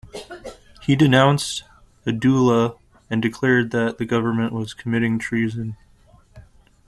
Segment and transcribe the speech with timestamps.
[0.81, 1.63] He denounced
[2.07, 2.79] Adoula
[3.11, 5.77] and declared that the government was committing treason.